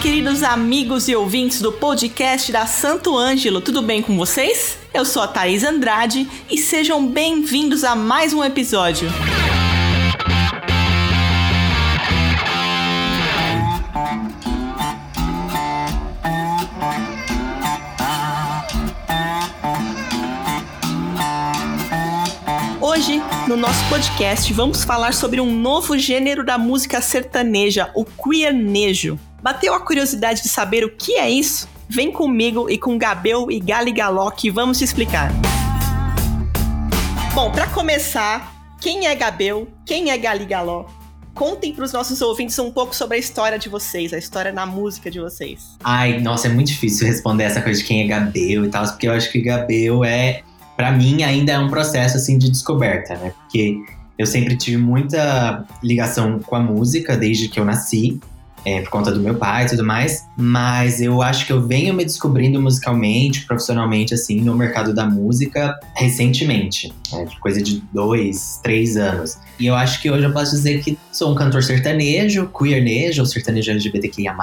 [0.00, 4.78] queridos amigos e ouvintes do podcast da Santo Ângelo, tudo bem com vocês?
[4.94, 9.08] Eu sou a Thaís Andrade e sejam bem-vindos a mais um episódio.
[22.80, 29.18] Hoje, no nosso podcast, vamos falar sobre um novo gênero da música sertaneja, o queernejo.
[29.40, 31.68] Bateu a curiosidade de saber o que é isso?
[31.88, 35.30] Vem comigo e com Gabel e Gali Galó que vamos te explicar.
[37.34, 39.68] Bom, para começar, quem é Gabel?
[39.86, 40.86] Quem é Gali Galó?
[41.34, 44.66] Contem para os nossos ouvintes um pouco sobre a história de vocês, a história na
[44.66, 45.76] música de vocês.
[45.84, 49.06] Ai, nossa, é muito difícil responder essa coisa de quem é Gabel e tal, porque
[49.06, 50.42] eu acho que Gabel é,
[50.76, 53.32] para mim, ainda é um processo assim de descoberta, né?
[53.38, 53.78] Porque
[54.18, 58.20] eu sempre tive muita ligação com a música desde que eu nasci
[58.64, 60.26] é, por conta do meu pai e tudo mais.
[60.36, 65.78] Mas eu acho que eu venho me descobrindo musicalmente, profissionalmente, assim, no mercado da música
[65.94, 66.92] recentemente.
[67.12, 69.38] É, coisa de dois, três anos.
[69.58, 73.26] E eu acho que hoje eu posso dizer que sou um cantor sertanejo, queernejo, ou
[73.26, 74.34] sertanejo LGBTQIA,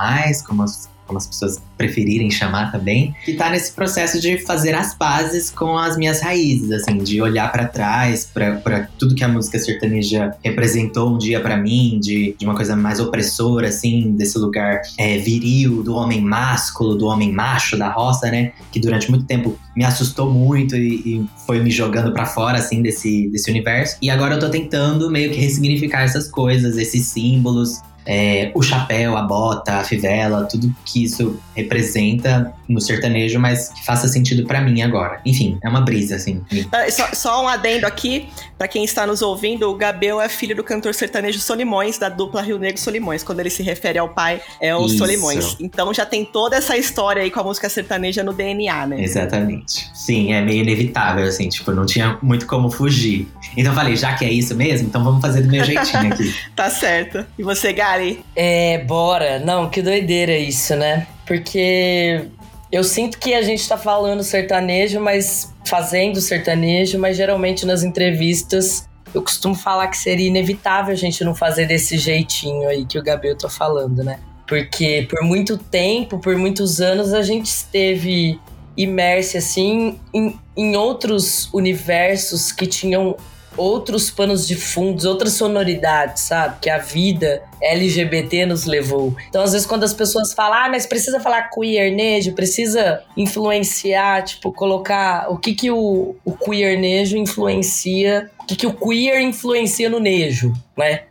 [0.45, 4.95] como as como as pessoas preferirem chamar também, que tá nesse processo de fazer as
[4.95, 9.59] pazes com as minhas raízes, assim, de olhar para trás, para tudo que a música
[9.59, 14.81] sertaneja representou um dia para mim, de, de uma coisa mais opressora, assim, desse lugar
[14.98, 18.53] é, viril, do homem másculo, do homem macho da roça, né?
[18.72, 22.81] Que durante muito tempo me assustou muito e, e foi me jogando para fora, assim,
[22.81, 23.98] desse, desse universo.
[24.02, 29.17] E agora eu tô tentando meio que ressignificar essas coisas, esses símbolos, é, o chapéu,
[29.17, 34.61] a bota, a fivela, tudo que isso representa no sertanejo, mas que faça sentido para
[34.61, 35.20] mim agora.
[35.25, 36.42] Enfim, é uma brisa, assim.
[36.72, 40.56] Ah, só, só, um adendo aqui, para quem está nos ouvindo, o Gabel é filho
[40.56, 43.23] do cantor sertanejo Solimões, da dupla Rio Negro Solimões.
[43.23, 44.98] Quando ele se refere ao pai, é o isso.
[44.98, 45.55] Solimões.
[45.60, 49.04] Então já tem toda essa história aí com a música sertaneja no DNA, né?
[49.04, 49.89] Exatamente.
[49.94, 53.27] Sim, é meio inevitável, assim, tipo, não tinha muito como fugir.
[53.55, 56.33] Então eu falei, já que é isso mesmo, então vamos fazer do meu jeitinho aqui.
[56.55, 57.26] tá certo.
[57.38, 58.26] E você, Gary?
[58.36, 59.39] É, bora.
[59.39, 61.08] Não, que doideira isso, né?
[61.26, 62.28] Porque
[62.72, 68.88] eu sinto que a gente tá falando sertanejo, mas fazendo sertanejo, mas geralmente nas entrevistas
[69.14, 73.04] eu costumo falar que seria inevitável a gente não fazer desse jeitinho aí que o
[73.04, 74.20] Gabriel tá falando, né?
[74.45, 78.39] Porque por muito tempo, por muitos anos, a gente esteve
[78.77, 83.16] imerso assim em, em outros universos que tinham
[83.58, 86.58] outros panos de fundos, outras sonoridades, sabe?
[86.61, 89.16] Que a vida LGBT nos levou.
[89.30, 94.23] Então, às vezes, quando as pessoas falam, ah, mas precisa falar queer nejo, precisa influenciar,
[94.23, 99.21] tipo, colocar o que que o, o queer nejo influencia, o que que o queer
[99.21, 101.04] influencia no nejo, né?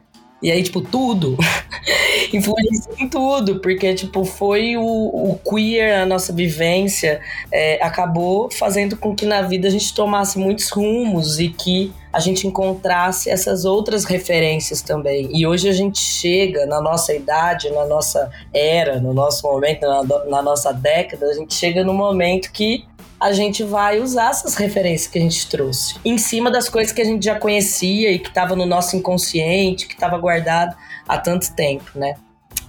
[0.45, 1.39] E aí, tipo, tudo.
[2.31, 8.95] Influencia em tudo, porque, tipo, foi o, o queer, a nossa vivência, é, acabou fazendo
[8.95, 13.65] com que na vida a gente tomasse muitos rumos e que a gente encontrasse essas
[13.65, 15.29] outras referências também.
[15.33, 20.05] E hoje a gente chega na nossa idade, na nossa era, no nosso momento, na,
[20.27, 22.85] na nossa década, a gente chega no momento que
[23.19, 25.97] a gente vai usar essas referências que a gente trouxe.
[26.05, 29.89] Em cima das coisas que a gente já conhecia e que estava no nosso inconsciente,
[29.89, 30.77] que estava guardado
[31.09, 32.15] há tanto tempo, né?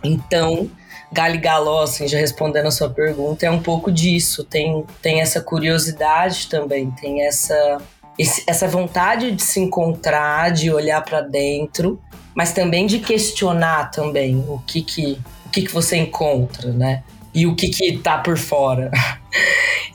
[0.03, 0.67] Então,
[1.11, 4.44] Gali Galó, assim, já respondendo a sua pergunta, é um pouco disso.
[4.44, 7.78] Tem, tem essa curiosidade também, tem essa,
[8.18, 12.00] esse, essa vontade de se encontrar, de olhar para dentro,
[12.34, 17.03] mas também de questionar também o que que, o que, que você encontra, né?
[17.34, 18.92] E o que que tá por fora.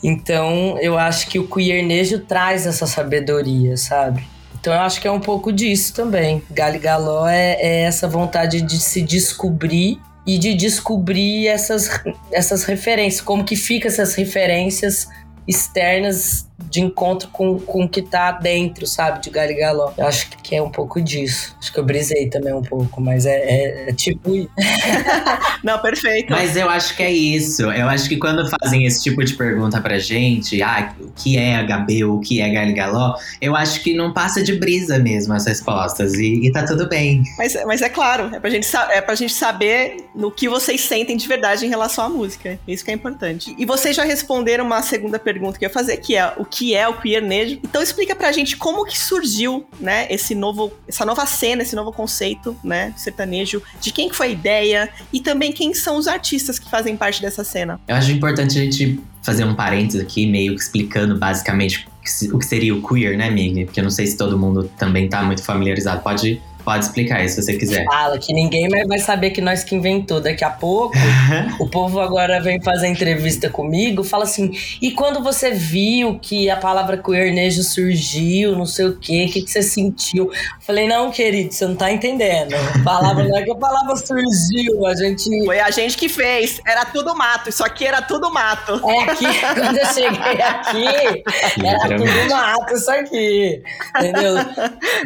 [0.02, 4.26] Então, eu acho que o queernejo traz essa sabedoria, sabe?
[4.58, 6.42] Então, eu acho que é um pouco disso também.
[6.50, 11.90] Galigaló é, é essa vontade de se descobrir e de descobrir essas,
[12.32, 15.08] essas referências, como que ficam essas referências
[15.46, 19.22] externas de encontro com, com o que tá dentro, sabe?
[19.22, 19.92] De Galigaló.
[19.96, 21.56] Eu acho que é um pouco disso.
[21.58, 24.30] Acho que eu brisei também um pouco, mas é, é, é tipo.
[25.62, 26.30] Não, perfeito.
[26.30, 27.62] Mas eu acho que é isso.
[27.62, 31.62] Eu acho que quando fazem esse tipo de pergunta pra gente, ah, o que é
[31.62, 36.14] HB, o que é Galigaló, eu acho que não passa de brisa mesmo as respostas.
[36.14, 37.22] E, e tá tudo bem.
[37.38, 41.16] Mas, mas é claro, é pra, gente, é pra gente saber no que vocês sentem
[41.16, 42.58] de verdade em relação à música.
[42.66, 43.54] Isso que é importante.
[43.58, 46.74] E vocês já responderam uma segunda pergunta que eu ia fazer, que é o que
[46.74, 47.60] é o queernejo.
[47.62, 51.92] Então explica pra gente como que surgiu, né, esse novo, essa nova cena, esse novo
[51.92, 56.58] conceito, né, sertanejo, de quem que foi a ideia e também quem são os artistas
[56.58, 57.80] que fazem parte dessa cena.
[57.86, 61.86] Eu acho importante a gente fazer um parênteses aqui, meio que explicando basicamente
[62.32, 63.66] o que seria o queer, né, Mig?
[63.66, 66.02] Porque eu não sei se todo mundo também tá muito familiarizado.
[66.02, 67.84] Pode Pode explicar isso se você quiser.
[67.84, 70.20] Fala, que ninguém mais vai saber que nós que inventou.
[70.20, 70.94] Daqui a pouco,
[71.58, 76.56] o povo agora vem fazer entrevista comigo, fala assim: e quando você viu que a
[76.56, 80.30] palavra queernejo surgiu, não sei o quê, o que, que você sentiu?
[80.60, 82.54] Falei, não, querido, você não tá entendendo.
[82.54, 85.28] A palavra não é que a palavra surgiu, a gente.
[85.44, 86.60] Foi a gente que fez.
[86.64, 87.48] Era tudo mato.
[87.48, 88.80] Isso aqui era tudo mato.
[88.88, 89.26] É aqui,
[89.58, 93.60] quando eu cheguei aqui, era tudo mato isso aqui.
[93.96, 94.34] Entendeu?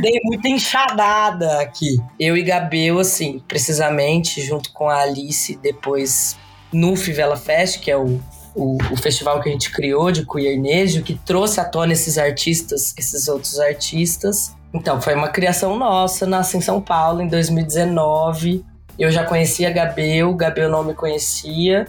[0.03, 2.01] Dei muita enxadada aqui.
[2.19, 6.37] Eu e Gabel, assim, precisamente, junto com a Alice, depois
[6.73, 8.21] no Fivela Fest, que é o,
[8.55, 12.95] o, o, festival que a gente criou de queernejo, que trouxe à tona esses artistas,
[12.99, 14.55] esses outros artistas.
[14.73, 18.65] Então, foi uma criação nossa, nasce em São Paulo em 2019.
[18.99, 21.87] Eu já conhecia Gabel, Gabel não me conhecia.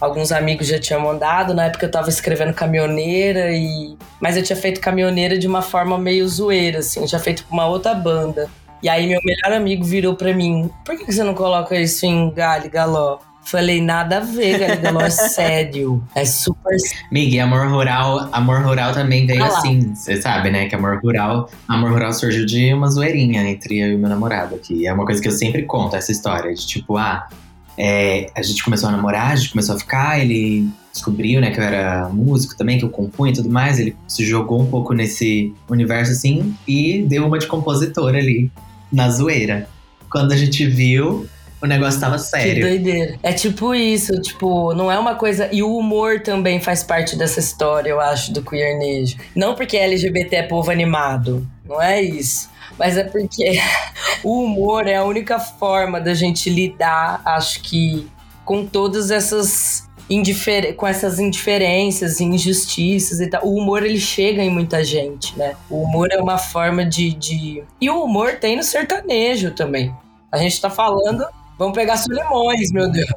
[0.00, 3.96] Alguns amigos já tinham mandado, na época eu tava escrevendo caminhoneira e.
[4.20, 7.52] Mas eu tinha feito caminhoneira de uma forma meio zoeira, assim, eu tinha feito com
[7.52, 8.48] uma outra banda.
[8.82, 12.30] E aí meu melhor amigo virou pra mim: por que você não coloca isso em
[12.30, 13.18] Gali Galó?
[13.48, 16.04] Falei, nada a ver, Galigaló é sério.
[16.14, 16.76] É super.
[17.10, 19.94] Mig, amor rural, amor rural também veio ah assim.
[19.94, 20.68] Você sabe, né?
[20.68, 24.86] Que amor rural, amor rural surgiu de uma zoeirinha entre eu e meu namorado aqui.
[24.86, 26.52] É uma coisa que eu sempre conto, essa história.
[26.52, 27.26] De tipo, ah,
[27.78, 31.58] é, a gente começou a namorar, a gente começou a ficar, ele descobriu, né, que
[31.58, 33.78] eu era músico também, que eu compunha e tudo mais.
[33.78, 38.50] Ele se jogou um pouco nesse universo assim e deu uma de compositor ali,
[38.92, 39.68] na zoeira.
[40.10, 41.28] Quando a gente viu,
[41.62, 42.54] o negócio tava sério.
[42.54, 43.18] Que doideira.
[43.22, 45.48] É tipo isso, tipo, não é uma coisa.
[45.52, 49.16] E o humor também faz parte dessa história, eu acho, do queernejo.
[49.34, 52.48] Não porque LGBT é povo animado, não é isso
[52.78, 53.60] mas é porque
[54.22, 58.08] o humor é a única forma da gente lidar, acho que,
[58.44, 63.44] com todas essas indifer com essas indiferenças, injustiças e tal.
[63.44, 65.54] O humor ele chega em muita gente, né?
[65.68, 67.62] O humor é uma forma de, de...
[67.80, 69.94] e o humor tem no sertanejo também.
[70.30, 71.24] A gente tá falando
[71.58, 73.10] Vamos pegar Solimões, meu Deus.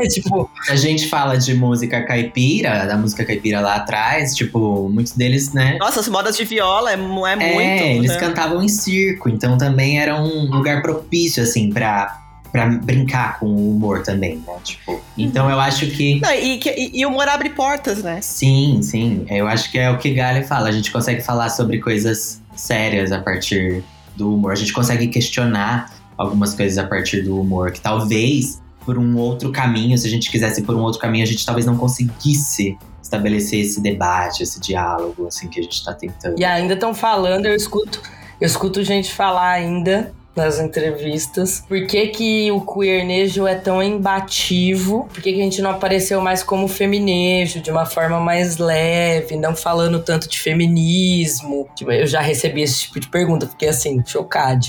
[0.00, 0.48] É tipo.
[0.70, 5.76] A gente fala de música caipira, da música caipira lá atrás, tipo, muitos deles, né?
[5.80, 7.60] Nossa, as modas de viola é, é, é muito.
[7.60, 8.16] É, eles né?
[8.16, 13.70] cantavam em circo, então também era um lugar propício, assim, pra, pra brincar com o
[13.70, 14.56] humor também, né?
[14.64, 15.52] Tipo, então uhum.
[15.52, 16.20] eu acho que.
[16.20, 18.20] Não, e, e, e, o humor abre portas, né?
[18.20, 19.26] Sim, sim.
[19.28, 20.68] Eu acho que é o que Gali fala.
[20.68, 23.84] A gente consegue falar sobre coisas sérias a partir
[24.16, 24.52] do humor.
[24.52, 29.52] A gente consegue questionar algumas coisas a partir do humor, que talvez por um outro
[29.52, 33.60] caminho, se a gente quisesse por um outro caminho, a gente talvez não conseguisse estabelecer
[33.60, 36.38] esse debate, esse diálogo, assim, que a gente tá tentando.
[36.38, 38.00] E ainda estão falando, eu escuto,
[38.40, 41.62] eu escuto gente falar ainda nas entrevistas.
[41.68, 45.08] Por que, que o queernejo é tão embativo?
[45.12, 49.36] Por que, que a gente não apareceu mais como feminejo, de uma forma mais leve,
[49.36, 51.68] não falando tanto de feminismo?
[51.74, 54.66] Tipo, eu já recebi esse tipo de pergunta, fiquei assim, chocado.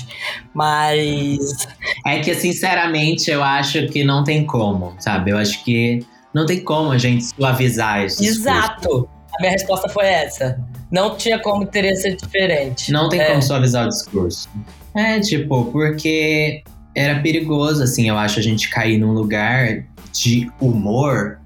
[0.52, 1.66] Mas.
[2.06, 5.30] É que, sinceramente, eu acho que não tem como, sabe?
[5.30, 8.22] Eu acho que não tem como a gente suavizar isso.
[8.22, 9.08] Exato!
[9.38, 10.58] A minha resposta foi essa.
[10.90, 12.90] Não tinha como teria sido diferente.
[12.90, 13.30] Não tem é.
[13.30, 14.48] como suavizar o discurso.
[14.94, 16.62] É, tipo, porque
[16.94, 21.38] era perigoso, assim, eu acho, a gente cair num lugar de humor,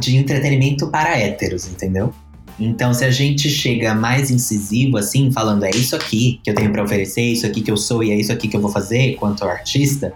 [0.00, 2.12] de entretenimento para héteros, entendeu?
[2.58, 6.72] Então, se a gente chega mais incisivo, assim, falando é isso aqui que eu tenho
[6.72, 8.70] para oferecer, é isso aqui que eu sou e é isso aqui que eu vou
[8.70, 10.14] fazer quanto artista,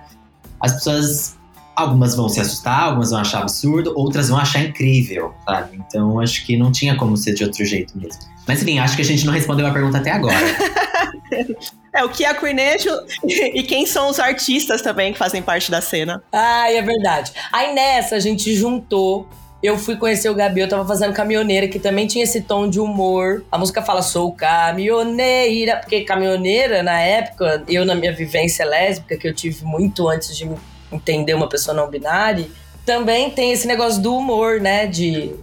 [0.58, 1.36] as pessoas,
[1.76, 5.78] algumas vão se assustar, algumas vão achar absurdo, outras vão achar incrível, sabe?
[5.86, 8.22] Então, acho que não tinha como ser de outro jeito mesmo.
[8.48, 10.34] Mas enfim, acho que a gente não respondeu a pergunta até agora.
[11.92, 12.90] É, o que é Queernejo
[13.24, 16.22] e quem são os artistas também que fazem parte da cena.
[16.32, 17.32] Ah, é verdade.
[17.52, 19.28] Aí nessa a gente juntou
[19.62, 22.80] eu fui conhecer o Gabi, eu tava fazendo caminhoneira, que também tinha esse tom de
[22.80, 23.44] humor.
[23.52, 29.28] A música fala, sou caminhoneira, porque caminhoneira, na época, eu na minha vivência lésbica, que
[29.28, 30.50] eu tive muito antes de
[30.90, 32.48] entender uma pessoa não binária,
[32.86, 34.86] também tem esse negócio do humor, né?
[34.86, 35.34] De.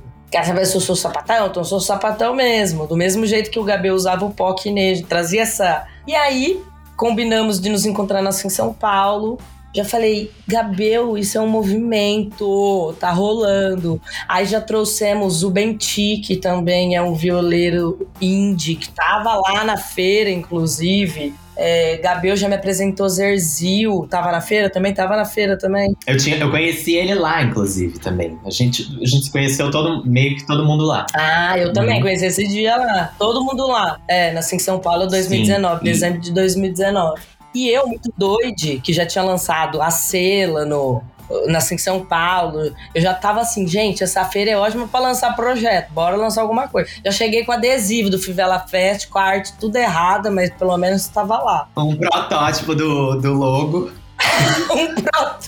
[0.44, 1.48] Saber se eu sou sapatão?
[1.48, 2.86] Então eu sou sapatão mesmo.
[2.86, 6.64] Do mesmo jeito que o Gabi usava o POC nele, trazia essa e aí,
[6.96, 9.38] combinamos de nos encontrar nasce em São Paulo.
[9.76, 14.02] Já falei, Gabel, isso é um movimento, tá rolando.
[14.28, 19.78] Aí já trouxemos o Benti, que também é um violeiro indie, que tava lá na
[19.78, 21.36] feira, inclusive.
[21.58, 24.94] É, Gabriel já me apresentou Zerzil, tava na feira também?
[24.94, 25.96] Tava na feira também.
[26.06, 28.38] Eu, tinha, eu conheci ele lá, inclusive, também.
[28.46, 31.06] A gente, a gente se conheceu todo, meio que todo mundo lá.
[31.16, 32.02] Ah, eu também uhum.
[32.04, 33.14] conheci esse dia lá.
[33.18, 34.00] Todo mundo lá.
[34.08, 37.22] É, nasci em São Paulo 2019, Sim, dezembro de 2019.
[37.56, 41.02] E eu, muito doide, que já tinha lançado a Cela no
[41.48, 42.74] nasci em São Paulo.
[42.94, 46.68] Eu já tava assim, gente, essa feira é ótima para lançar projeto, bora lançar alguma
[46.68, 46.90] coisa.
[47.04, 51.02] Já cheguei com adesivo do Fivela Fest, com a arte tudo errada, mas pelo menos
[51.02, 51.68] estava lá.
[51.76, 53.92] Um protótipo do, do logo.
[54.72, 55.48] um protótipo.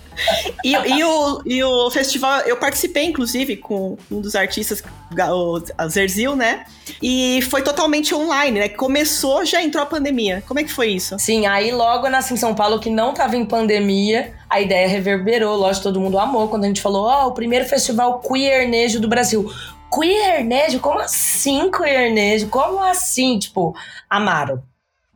[0.65, 4.83] e, e, o, e o festival, eu participei, inclusive, com um dos artistas,
[5.31, 6.65] o Zerzil, né?
[7.03, 8.69] E foi totalmente online, né?
[8.69, 10.43] Começou, já entrou a pandemia.
[10.47, 11.19] Como é que foi isso?
[11.19, 15.57] Sim, aí logo nasci em São Paulo, que não tava em pandemia, a ideia reverberou,
[15.57, 19.09] lógico, todo mundo amou quando a gente falou, ó, oh, o primeiro festival queernejo do
[19.09, 19.51] Brasil.
[19.93, 20.81] Queernejo?
[20.81, 22.49] Como assim queernejo?
[22.49, 23.39] Como assim?
[23.39, 23.75] Tipo,
[24.09, 24.63] amaram.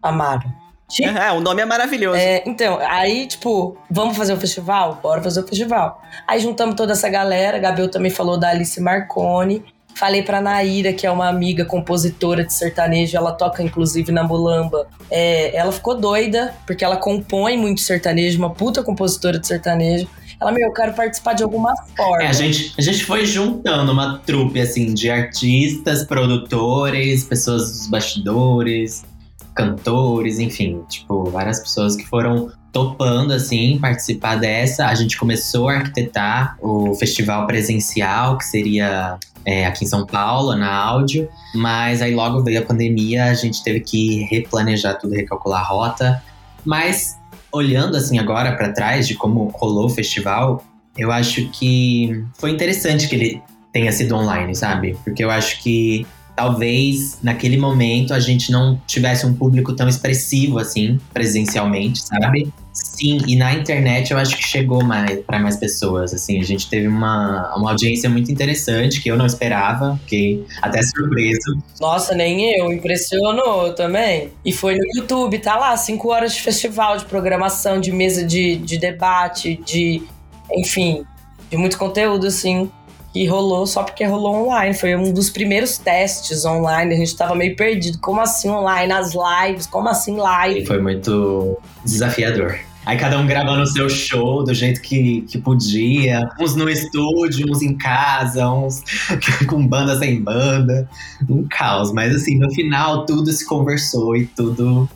[0.02, 0.62] Amaram.
[1.01, 2.17] Uhum, o nome é maravilhoso.
[2.17, 4.99] É, então, aí, tipo, vamos fazer o festival?
[5.03, 6.03] Bora fazer o festival.
[6.27, 7.59] Aí juntamos toda essa galera.
[7.59, 9.65] Gabriel também falou da Alice Marconi.
[9.95, 14.87] Falei pra Naira, que é uma amiga compositora de sertanejo, ela toca inclusive na Mulamba.
[15.11, 20.09] É, ela ficou doida, porque ela compõe muito sertanejo, uma puta compositora de sertanejo.
[20.41, 22.23] Ela, meu, eu quero participar de alguma forma.
[22.23, 27.87] É, a gente, a gente foi juntando uma trupe, assim, de artistas, produtores, pessoas dos
[27.87, 29.05] bastidores,
[29.54, 34.87] cantores, enfim, tipo, várias pessoas que foram topando, assim, participar dessa.
[34.87, 40.56] A gente começou a arquitetar o festival presencial, que seria é, aqui em São Paulo,
[40.56, 45.61] na áudio, mas aí logo veio a pandemia, a gente teve que replanejar tudo, recalcular
[45.61, 46.23] a rota.
[46.64, 47.18] Mas
[47.52, 50.64] olhando assim agora para trás de como rolou o festival,
[50.97, 53.42] eu acho que foi interessante que ele
[53.73, 54.97] tenha sido online, sabe?
[55.04, 56.06] Porque eu acho que
[56.43, 62.53] talvez naquele momento a gente não tivesse um público tão expressivo assim, presencialmente, sabe?
[62.73, 66.69] Sim, e na internet eu acho que chegou mais para mais pessoas, assim, a gente
[66.69, 71.63] teve uma, uma audiência muito interessante que eu não esperava, fiquei até surpreso.
[71.81, 74.33] Nossa, nem eu, impressionou também.
[74.45, 78.57] E foi no YouTube, tá lá, cinco horas de festival, de programação, de mesa de,
[78.57, 80.03] de debate, de,
[80.51, 81.05] enfim,
[81.51, 82.69] de muito conteúdo, assim
[83.12, 84.75] que rolou só porque rolou online.
[84.75, 86.95] Foi um dos primeiros testes online.
[86.95, 87.99] A gente tava meio perdido.
[87.99, 88.92] Como assim online?
[88.92, 89.66] As lives?
[89.66, 90.66] Como assim live?
[90.66, 92.59] Foi muito desafiador.
[92.85, 96.28] Aí cada um gravando o seu show do jeito que, que podia.
[96.40, 98.83] Uns no estúdio, uns em casa, uns
[99.47, 100.88] com banda sem banda.
[101.28, 101.92] Um caos.
[101.92, 104.88] Mas assim, no final tudo se conversou e tudo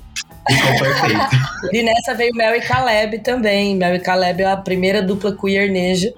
[0.49, 1.71] ficou perfeito.
[1.73, 3.77] e nessa veio Mel e Caleb também.
[3.77, 6.13] Mel e Caleb é a primeira dupla queer neja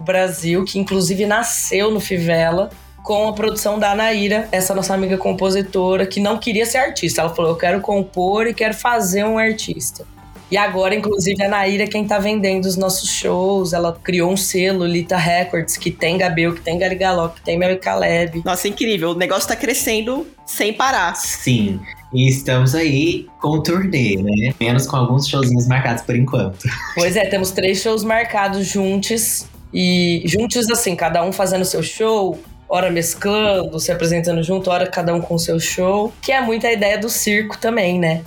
[0.00, 2.70] Brasil, que inclusive nasceu no Fivela,
[3.02, 7.22] com a produção da Anaíra, essa nossa amiga compositora, que não queria ser artista.
[7.22, 10.06] Ela falou: Eu quero compor e quero fazer um artista.
[10.50, 13.74] E agora, inclusive, a Naira é quem tá vendendo os nossos shows.
[13.74, 17.72] Ela criou um selo, Lita Records, que tem Gabriel, que tem Garigaló, que tem Mel
[17.72, 18.42] e Caleb.
[18.44, 19.10] Nossa, incrível.
[19.10, 21.14] O negócio tá crescendo sem parar.
[21.16, 21.78] Sim.
[22.14, 24.54] E estamos aí com turnê, né?
[24.58, 26.66] Menos com alguns showzinhos marcados por enquanto.
[26.94, 29.46] Pois é, temos três shows marcados juntos.
[29.72, 35.14] E juntos, assim, cada um fazendo seu show, hora mesclando, se apresentando junto, hora cada
[35.14, 38.22] um com seu show, que é muita ideia do circo também, né?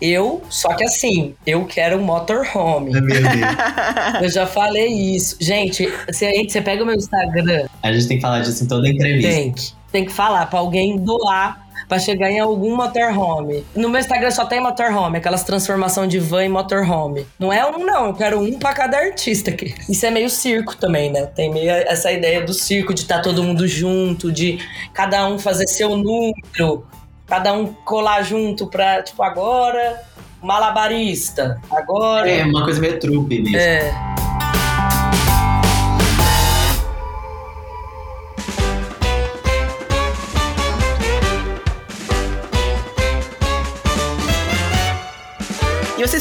[0.00, 2.90] Eu, só que assim, eu quero um motorhome.
[2.92, 3.22] Meu Deus.
[4.22, 5.36] eu já falei isso.
[5.40, 7.66] Gente, você, você pega o meu Instagram.
[7.82, 9.30] A gente tem que falar disso em toda entrevista.
[9.30, 9.84] Tem que.
[9.92, 13.64] Tem que falar pra alguém doar para chegar em algum motorhome.
[13.74, 17.26] No meu Instagram só tem motorhome, aquelas transformação de van em motorhome.
[17.38, 19.74] Não é um, não, eu quero um para cada artista aqui.
[19.88, 21.26] Isso é meio circo também, né?
[21.26, 24.58] Tem meio essa ideia do circo de estar tá todo mundo junto, de
[24.92, 26.86] cada um fazer seu número,
[27.26, 30.02] cada um colar junto pra, tipo, agora,
[30.42, 32.28] malabarista, agora.
[32.30, 33.56] É, uma coisa meio trupe mesmo.
[33.56, 34.14] É.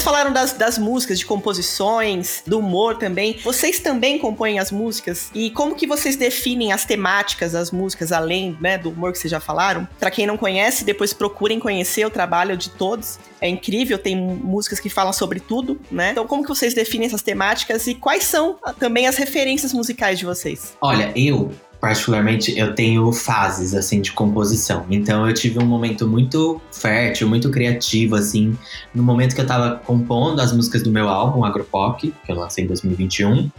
[0.03, 3.39] falaram das, das músicas, de composições, do humor também.
[3.43, 5.31] Vocês também compõem as músicas?
[5.33, 9.31] E como que vocês definem as temáticas das músicas, além né, do humor que vocês
[9.31, 9.87] já falaram?
[9.99, 13.17] Para quem não conhece, depois procurem conhecer o trabalho de todos.
[13.39, 16.11] É incrível, tem músicas que falam sobre tudo, né?
[16.11, 20.25] Então, como que vocês definem essas temáticas e quais são também as referências musicais de
[20.25, 20.77] vocês?
[20.81, 21.51] Olha, eu
[21.83, 24.85] particularmente, eu tenho fases, assim, de composição.
[24.89, 28.57] Então, eu tive um momento muito fértil, muito criativo, assim,
[28.95, 32.63] no momento que eu tava compondo as músicas do meu álbum, Agropop, que eu lancei
[32.63, 33.51] em 2021.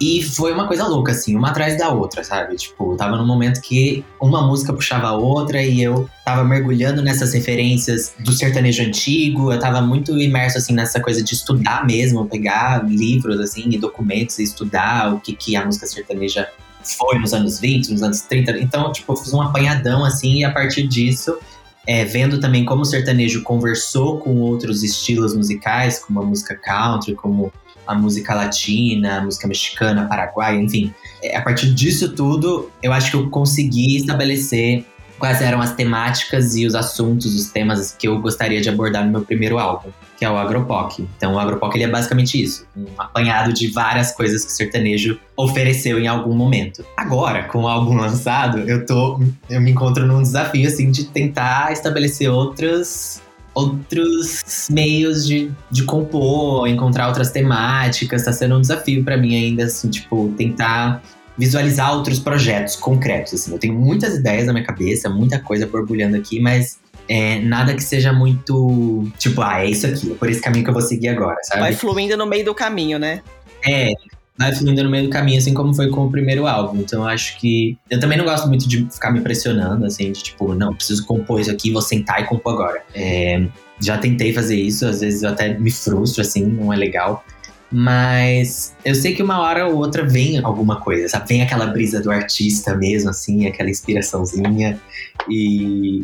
[0.00, 2.56] E foi uma coisa louca, assim, uma atrás da outra, sabe?
[2.56, 7.00] Tipo, eu tava num momento que uma música puxava a outra e eu tava mergulhando
[7.00, 12.26] nessas referências do sertanejo antigo, eu tava muito imerso, assim, nessa coisa de estudar mesmo,
[12.26, 16.48] pegar livros, assim, e documentos e estudar o que, que a música sertaneja
[16.96, 18.58] foi nos anos 20, nos anos 30.
[18.58, 21.38] Então, tipo, eu fiz um apanhadão assim, e a partir disso,
[21.86, 27.14] é, vendo também como o sertanejo conversou com outros estilos musicais, como a música country,
[27.14, 27.52] como
[27.86, 30.92] a música latina, a música mexicana, paraguaia, enfim.
[31.22, 34.84] É, a partir disso tudo, eu acho que eu consegui estabelecer
[35.18, 39.10] quais eram as temáticas e os assuntos, os temas que eu gostaria de abordar no
[39.10, 41.00] meu primeiro álbum, que é o Agropoc.
[41.16, 45.18] Então, o Agropoc ele é basicamente isso, um apanhado de várias coisas que o sertanejo
[45.36, 46.84] ofereceu em algum momento.
[46.96, 51.72] Agora, com o álbum lançado, eu tô eu me encontro num desafio assim de tentar
[51.72, 53.20] estabelecer outras
[53.54, 59.64] outros meios de, de compor, encontrar outras temáticas, tá sendo um desafio para mim ainda,
[59.64, 61.02] assim, tipo, tentar
[61.38, 63.34] visualizar outros projetos concretos.
[63.34, 63.52] Assim.
[63.52, 66.78] Eu tenho muitas ideias na minha cabeça, muita coisa borbulhando aqui, mas
[67.08, 70.70] é, nada que seja muito tipo, ah, é isso aqui, é por esse caminho que
[70.70, 71.60] eu vou seguir agora, sabe?
[71.60, 73.22] Vai fluindo no meio do caminho, né?
[73.66, 73.92] É,
[74.36, 76.80] vai fluindo no meio do caminho, assim como foi com o primeiro álbum.
[76.80, 77.78] Então eu acho que.
[77.90, 81.40] Eu também não gosto muito de ficar me pressionando, assim, de tipo, não, preciso compor
[81.40, 82.82] isso aqui, vou sentar e compor agora.
[82.94, 83.46] É,
[83.80, 87.24] já tentei fazer isso, às vezes eu até me frustro, assim, não é legal.
[87.70, 91.28] Mas eu sei que uma hora ou outra vem alguma coisa, sabe?
[91.28, 94.80] Vem aquela brisa do artista mesmo, assim, aquela inspiraçãozinha.
[95.28, 96.02] E,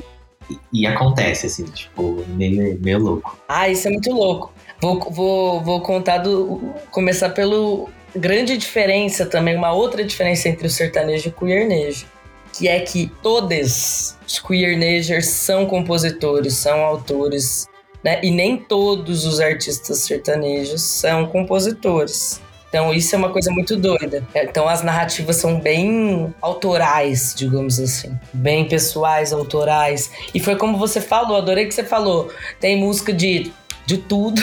[0.71, 3.38] e, acontece, assim, tipo, meio, meio louco.
[3.49, 4.52] Ah, isso é muito louco.
[4.80, 6.75] Vou, vou, vou contar do.
[6.90, 12.06] Começar pelo grande diferença também, uma outra diferença entre o sertanejo e o queernejo.
[12.52, 17.66] Que é que todos os queernagers são compositores, são autores
[18.04, 18.20] né?
[18.23, 22.40] E nem todos os artistas sertanejos são compositores.
[22.68, 24.26] Então isso é uma coisa muito doida.
[24.34, 30.11] Então as narrativas são bem autorais, digamos assim, bem pessoais, autorais.
[30.34, 32.30] E foi como você falou, adorei que você falou.
[32.61, 33.52] Tem música de
[33.87, 34.40] de tudo.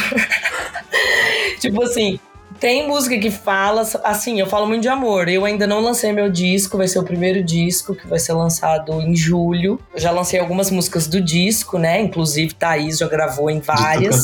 [1.60, 2.20] tipo assim,
[2.62, 5.28] tem música que fala, assim, eu falo muito de amor.
[5.28, 9.02] Eu ainda não lancei meu disco, vai ser o primeiro disco que vai ser lançado
[9.02, 9.80] em julho.
[9.92, 12.00] Eu já lancei algumas músicas do disco, né?
[12.00, 14.22] Inclusive, Thaís já gravou em várias.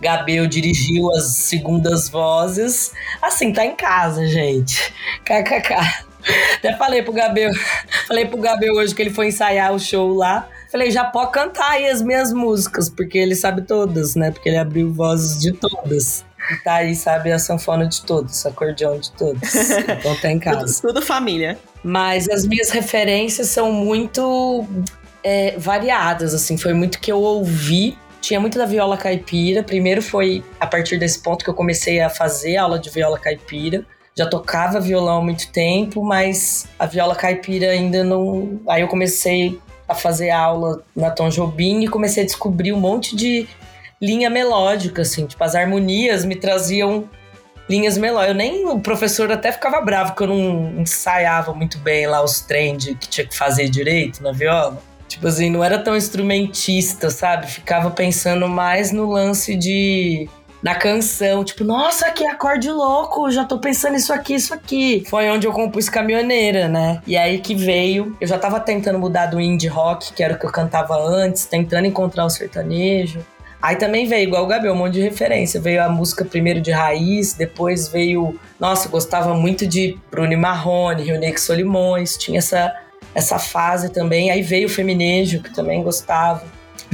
[0.00, 2.90] Gabriel dirigiu as segundas vozes.
[3.22, 4.92] Assim, tá em casa, gente.
[5.24, 6.06] KKK.
[6.56, 7.52] Até falei pro Gabriel,
[8.08, 10.48] falei pro Gabriel hoje que ele foi ensaiar o show lá.
[10.72, 14.32] Falei, já pode cantar aí as minhas músicas, porque ele sabe todas, né?
[14.32, 16.24] Porque ele abriu vozes de todas.
[16.50, 19.42] E tá aí, sabe, a sanfona de todos, acordeão de todos.
[19.98, 20.80] Então tá em casa.
[20.80, 21.58] tudo, tudo família.
[21.82, 24.66] Mas as minhas referências são muito
[25.22, 26.56] é, variadas, assim.
[26.56, 27.96] Foi muito que eu ouvi.
[28.20, 29.62] Tinha muito da viola caipira.
[29.62, 33.84] Primeiro foi a partir desse ponto que eu comecei a fazer aula de viola caipira.
[34.16, 38.60] Já tocava violão há muito tempo, mas a viola caipira ainda não.
[38.68, 43.14] Aí eu comecei a fazer aula na Tom Jobim e comecei a descobrir um monte
[43.14, 43.46] de
[44.00, 45.26] linha melódica, assim.
[45.26, 47.08] Tipo, as harmonias me traziam
[47.68, 48.28] linhas melódicas.
[48.30, 48.66] Eu nem...
[48.66, 53.08] O professor até ficava bravo que eu não ensaiava muito bem lá os trends que
[53.08, 54.80] tinha que fazer direito na viola.
[55.08, 57.46] Tipo assim, não era tão instrumentista, sabe?
[57.46, 60.28] Ficava pensando mais no lance de
[60.62, 65.04] na canção, tipo, nossa, que acorde louco, já tô pensando isso aqui, isso aqui.
[65.08, 67.00] Foi onde eu compus Caminhoneira, né?
[67.06, 70.38] E aí que veio, eu já tava tentando mudar do indie rock, que era o
[70.38, 73.24] que eu cantava antes, tentando encontrar o sertanejo.
[73.60, 75.60] Aí também veio, igual o Gabriel, um monte de referência.
[75.60, 78.38] Veio a música primeiro de raiz, depois veio.
[78.60, 82.74] Nossa, gostava muito de Bruno Marrone, Rio Negro Solimões, tinha essa,
[83.14, 84.30] essa fase também.
[84.30, 86.44] Aí veio o Feminejo, que também gostava.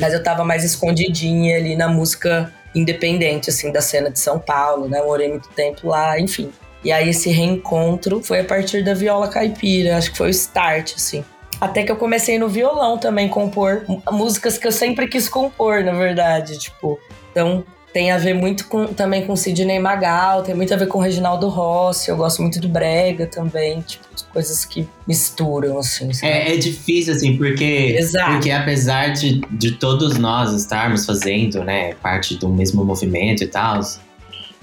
[0.01, 4.89] Mas eu tava mais escondidinha ali na música independente, assim, da cena de São Paulo,
[4.89, 5.03] né?
[5.03, 6.51] Morei muito tempo lá, enfim.
[6.85, 10.95] E aí esse reencontro foi a partir da viola caipira, acho que foi o start,
[10.97, 11.25] assim.
[11.63, 15.93] Até que eu comecei no violão também compor músicas que eu sempre quis compor, na
[15.93, 16.99] verdade, tipo.
[17.31, 20.99] Então, tem a ver muito com, também com Sidney Magal, tem muito a ver com
[20.99, 26.11] Reginaldo Rossi, eu gosto muito do brega também, tipo, coisas que misturam, assim.
[26.21, 28.33] É, é, difícil, assim, porque, Exato.
[28.33, 33.79] porque apesar de, de todos nós estarmos fazendo, né, parte do mesmo movimento e tal,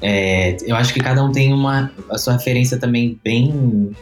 [0.02, 3.96] é, eu acho que cada um tem uma, a sua referência também bem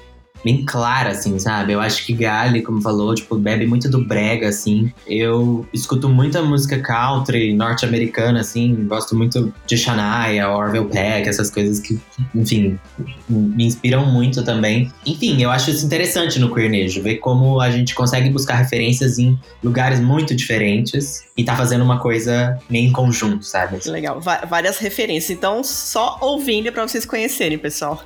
[0.48, 1.74] bem clara, assim, sabe?
[1.74, 4.94] Eu acho que Gali, como falou, tipo, bebe muito do brega, assim.
[5.06, 11.82] Eu escuto muita música country norte-americana, assim, gosto muito de Shania, Orville Peck, essas coisas
[11.82, 12.00] que,
[12.34, 12.80] enfim,
[13.28, 14.90] me inspiram muito também.
[15.06, 19.38] Enfim, eu acho isso interessante no queernejo, ver como a gente consegue buscar referências em
[19.62, 23.80] lugares muito diferentes e tá fazendo uma coisa meio em conjunto, sabe?
[23.86, 25.38] Legal, várias referências.
[25.38, 28.02] Então, só ouvindo para vocês conhecerem, pessoal.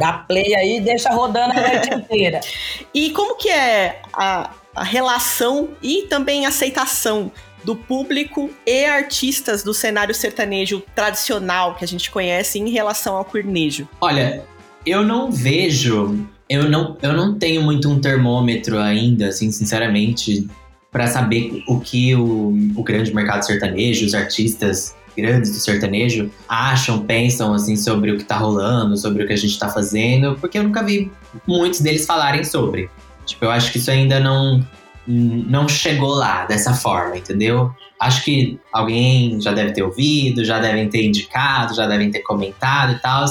[0.00, 1.49] Dá play aí, deixa rodando
[1.94, 2.40] inteira.
[2.92, 7.30] E como que é a, a relação e também aceitação
[7.64, 13.24] do público e artistas do cenário sertanejo tradicional que a gente conhece em relação ao
[13.24, 13.88] queernejo?
[14.00, 14.42] Olha,
[14.84, 20.48] eu não vejo, eu não, eu não tenho muito um termômetro ainda, assim, sinceramente,
[20.90, 27.04] para saber o que o, o grande mercado sertanejo, os artistas grandes do sertanejo acham,
[27.04, 30.58] pensam assim sobre o que tá rolando, sobre o que a gente tá fazendo, porque
[30.58, 31.10] eu nunca vi
[31.46, 32.90] muitos deles falarem sobre.
[33.26, 34.64] Tipo, eu acho que isso ainda não
[35.06, 37.72] não chegou lá dessa forma, entendeu?
[37.98, 42.92] Acho que alguém já deve ter ouvido, já devem ter indicado, já devem ter comentado
[42.92, 43.24] e tal,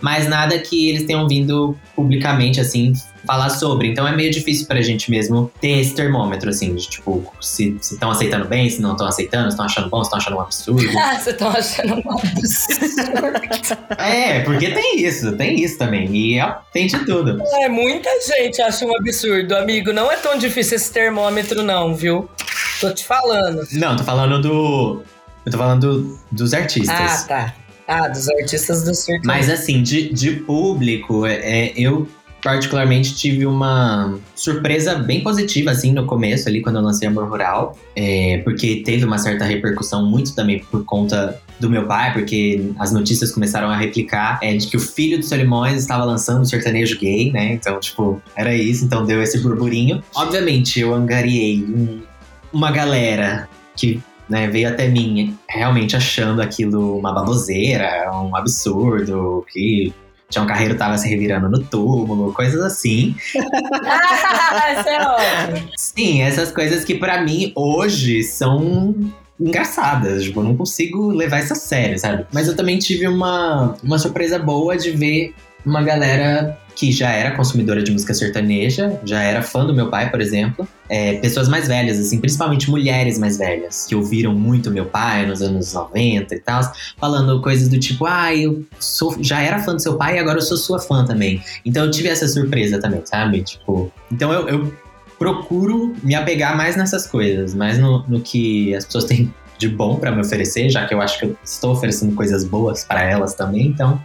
[0.00, 2.92] mas nada que eles tenham vindo publicamente assim
[3.26, 3.88] falar sobre.
[3.88, 8.10] Então é meio difícil pra gente mesmo ter esse termômetro, assim, de tipo, se estão
[8.10, 10.86] aceitando bem, se não estão aceitando, se estão achando bom, se estão achando um absurdo.
[11.06, 13.96] Ah, se estão achando um absurdo.
[13.98, 16.14] é, porque tem isso, tem isso também.
[16.14, 17.38] E é, tem de tudo.
[17.60, 19.92] É, muita gente acha um absurdo, amigo.
[19.92, 22.28] Não é tão difícil esse termômetro, não, viu?
[22.80, 23.62] Tô te falando.
[23.72, 25.02] Não, tô falando do.
[25.44, 27.24] Eu tô falando do, dos artistas.
[27.24, 27.54] Ah, tá.
[27.86, 29.24] Ah, dos artistas do circo.
[29.24, 32.08] Mas assim, de, de público, é, eu
[32.46, 37.76] particularmente tive uma surpresa bem positiva, assim, no começo, ali, quando eu lancei Amor Rural.
[37.96, 42.92] É, porque teve uma certa repercussão, muito também por conta do meu pai, porque as
[42.92, 47.00] notícias começaram a replicar é, de que o filho do Solimões estava lançando um sertanejo
[47.00, 47.54] gay, né?
[47.54, 50.00] Então, tipo, era isso, então deu esse burburinho.
[50.14, 52.00] Obviamente, eu angariei um,
[52.52, 59.92] uma galera que né, veio até mim realmente achando aquilo uma baboseira, um absurdo, que
[60.28, 63.14] Tião Carreiro tava se revirando no túmulo, coisas assim.
[63.34, 65.70] Isso é ótimo.
[65.76, 68.94] Sim, essas coisas que para mim hoje são
[69.38, 70.24] engraçadas.
[70.24, 72.26] Tipo, eu não consigo levar isso a sério, sabe?
[72.32, 75.34] Mas eu também tive uma, uma surpresa boa de ver
[75.66, 80.10] uma galera que já era consumidora de música sertaneja, já era fã do meu pai,
[80.10, 80.68] por exemplo.
[80.88, 85.40] É, pessoas mais velhas, assim, principalmente mulheres mais velhas, que ouviram muito meu pai nos
[85.40, 86.60] anos 90 e tal,
[86.98, 90.38] falando coisas do tipo, ah, eu sou, já era fã do seu pai e agora
[90.38, 91.42] eu sou sua fã também.
[91.64, 93.42] Então eu tive essa surpresa também, sabe?
[93.42, 94.74] Tipo, então eu, eu
[95.18, 99.96] procuro me apegar mais nessas coisas, mais no, no que as pessoas têm de bom
[99.96, 103.34] para me oferecer, já que eu acho que eu estou oferecendo coisas boas para elas
[103.34, 103.66] também.
[103.66, 103.98] Então,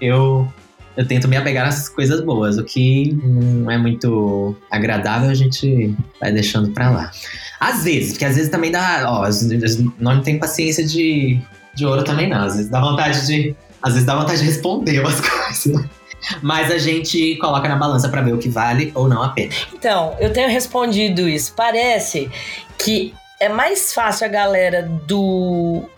[0.00, 0.52] eu
[0.98, 2.58] eu tento me apegar nessas coisas boas.
[2.58, 7.12] O que não é muito agradável, a gente vai deixando pra lá.
[7.60, 9.04] Às vezes, porque às vezes também dá.
[9.06, 9.28] Ó,
[10.00, 11.40] não tem paciência de,
[11.72, 12.44] de ouro também, não.
[12.44, 13.54] Às vezes dá vontade de.
[13.80, 15.86] Às vezes dá vontade de responder umas coisas.
[16.42, 19.54] Mas a gente coloca na balança para ver o que vale ou não a pena.
[19.72, 21.52] Então, eu tenho respondido isso.
[21.56, 22.28] Parece
[22.76, 25.88] que é mais fácil a galera do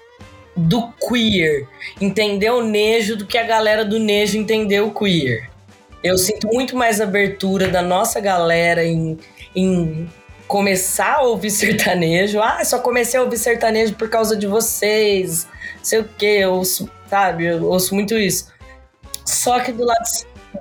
[0.57, 1.67] do queer
[2.01, 5.51] entender o Nejo do que a galera do Nejo entender o queer.
[6.03, 9.19] Eu sinto muito mais abertura da nossa galera em,
[9.55, 10.09] em
[10.49, 12.41] começar a ouvir sertanejo.
[12.41, 15.47] Ah, só comecei a ouvir sertanejo por causa de vocês.
[15.83, 17.47] Sei o que, eu ouço, sabe?
[17.47, 18.51] Eu ouço muito isso.
[19.25, 20.05] Só que do lado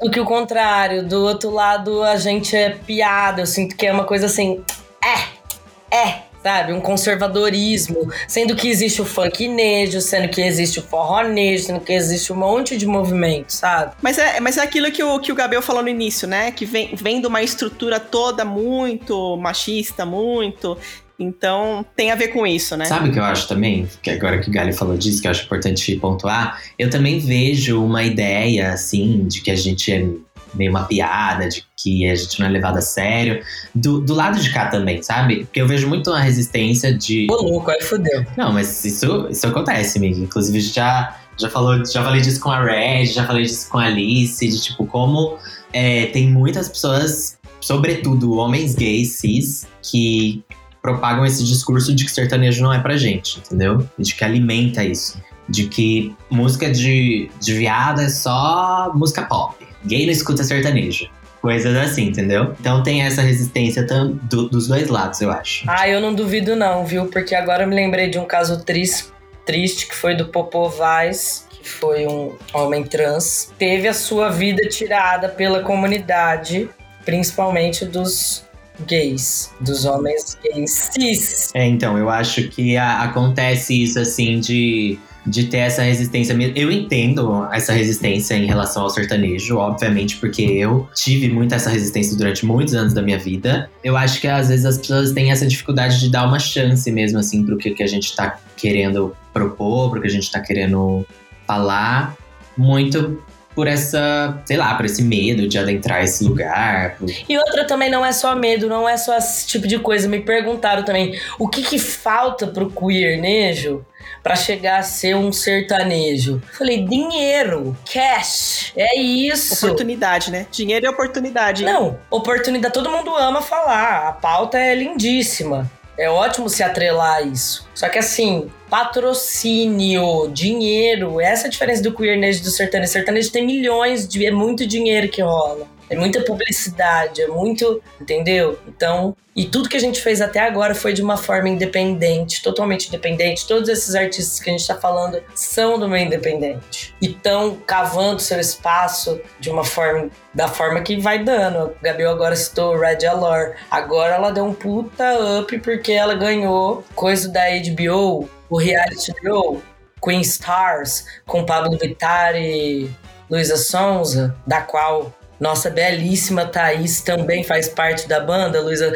[0.02, 3.42] do que o contrário, do outro lado a gente é piada.
[3.42, 4.64] Eu sinto que é uma coisa assim.
[5.04, 6.74] É, é, sabe?
[6.74, 11.80] Um conservadorismo, sendo que existe o funk nejo, sendo que existe o forró nejo, sendo
[11.80, 13.94] que existe um monte de movimento, sabe?
[14.02, 16.52] Mas é, mas é aquilo que o, que o Gabriel falou no início, né?
[16.52, 20.78] Que vem, vem de uma estrutura toda muito machista, muito.
[21.20, 22.86] Então, tem a ver com isso, né?
[22.86, 23.90] Sabe o que eu acho também?
[24.02, 27.84] Que agora que o Gali falou disso, que eu acho importante pontuar, eu também vejo
[27.84, 30.08] uma ideia, assim, de que a gente é
[30.54, 33.44] meio uma piada, de que a gente não é levado a sério.
[33.74, 35.46] Do, do lado de cá também, sabe?
[35.46, 37.28] Porque eu vejo muito uma resistência de.
[37.32, 38.26] Ô, louco, aí fodeu.
[38.38, 40.22] Não, mas isso, isso acontece, amigo.
[40.22, 43.86] Inclusive, já, já, falou, já falei disso com a Red, já falei disso com a
[43.86, 45.38] Alice, de tipo, como
[45.72, 50.44] é, tem muitas pessoas, sobretudo homens gays, cis, que
[50.82, 53.88] propagam esse discurso de que sertanejo não é pra gente, entendeu?
[53.98, 55.22] De que alimenta isso.
[55.48, 59.56] De que música de, de viado é só música pop.
[59.86, 61.10] Gay não escuta sertanejo.
[61.42, 62.54] Coisas assim, entendeu?
[62.60, 65.66] Então tem essa resistência do, dos dois lados, eu acho.
[65.68, 67.06] Ah, eu não duvido não, viu?
[67.06, 69.06] Porque agora eu me lembrei de um caso triste,
[69.46, 73.54] triste que foi do Popô Vaz, que foi um homem trans.
[73.58, 76.70] Teve a sua vida tirada pela comunidade,
[77.06, 78.44] principalmente dos
[78.86, 81.52] gays, dos homens gays cis.
[81.54, 85.00] É, então, eu acho que a, acontece isso assim de
[85.30, 86.34] de ter essa resistência.
[86.56, 92.18] Eu entendo essa resistência em relação ao sertanejo, obviamente, porque eu tive muito essa resistência
[92.18, 93.70] durante muitos anos da minha vida.
[93.84, 97.20] Eu acho que às vezes as pessoas têm essa dificuldade de dar uma chance mesmo,
[97.20, 101.06] assim, pro que, que a gente tá querendo propor, pro que a gente tá querendo
[101.46, 102.16] falar.
[102.58, 103.22] Muito
[103.56, 106.96] por essa, sei lá, por esse medo de adentrar esse lugar.
[106.98, 107.10] Por...
[107.28, 110.08] E outra também não é só medo, não é só esse tipo de coisa.
[110.08, 113.86] Me perguntaram também o que que falta pro queernejo
[114.30, 116.40] para chegar a ser um sertanejo?
[116.56, 119.66] Falei, dinheiro, cash, é isso.
[119.66, 120.46] Oportunidade, né?
[120.52, 121.66] Dinheiro é oportunidade.
[121.66, 125.68] Não, oportunidade, todo mundo ama falar, a pauta é lindíssima.
[125.98, 127.68] É ótimo se atrelar a isso.
[127.74, 132.90] Só que assim, patrocínio, dinheiro, essa é a diferença do queernejo e do sertanejo.
[132.90, 134.26] O sertanejo tem milhões de.
[134.28, 135.68] É muito dinheiro que rola.
[135.90, 137.82] É muita publicidade, é muito.
[138.00, 138.60] Entendeu?
[138.68, 139.16] Então.
[139.36, 143.48] E tudo que a gente fez até agora foi de uma forma independente, totalmente independente.
[143.48, 146.94] Todos esses artistas que a gente está falando são do meio independente.
[147.02, 150.10] E estão cavando seu espaço de uma forma.
[150.34, 151.74] da forma que vai dando.
[151.80, 153.56] A Gabriel agora citou Red Alor.
[153.72, 159.62] Agora ela deu um puta up porque ela ganhou coisa da HBO, o reality show
[160.02, 162.90] Queen Stars, com Pablo Vittar e
[163.30, 168.94] Luísa Sonza, da qual nossa belíssima Thaís também faz parte da banda, Luísa.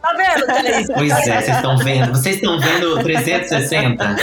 [0.00, 0.86] Tá vendo, Thaís?
[0.92, 2.12] Pois é, vocês estão vendo.
[2.12, 4.16] Vocês estão vendo 360?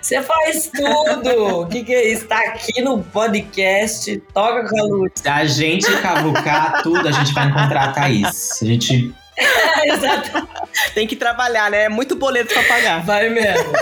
[0.00, 1.60] Você faz tudo.
[1.60, 2.26] O que, que é isso?
[2.26, 4.16] Tá aqui no podcast.
[4.32, 5.12] Toca com a luz.
[5.14, 8.62] Se a gente cavucar tudo, a gente vai encontrar a Thaís.
[8.62, 9.14] A gente
[9.84, 10.48] Exato.
[10.94, 11.84] Tem que trabalhar, né?
[11.84, 13.04] É muito boleto pra pagar.
[13.04, 13.72] Vai mesmo.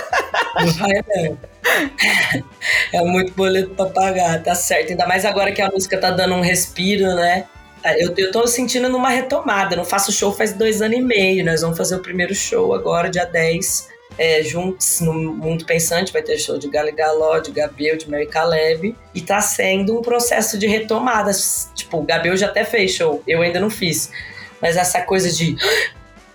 [0.78, 1.38] Vai mesmo.
[2.92, 4.90] É muito boleto pra pagar, tá certo.
[4.90, 7.44] Ainda mais agora que a música tá dando um respiro, né?
[7.98, 9.76] Eu, eu tô sentindo numa retomada.
[9.76, 11.44] Não faço show faz dois anos e meio.
[11.44, 13.96] Nós vamos fazer o primeiro show agora, dia 10.
[14.18, 18.26] É, juntos no Mundo Pensante, vai ter show de Gali Galó, de Gabriel, de Mary
[18.26, 18.96] Caleb.
[19.14, 21.30] E tá sendo um processo de retomada.
[21.74, 24.10] Tipo, o Gabriel já até fez show, eu ainda não fiz.
[24.60, 25.56] Mas essa coisa de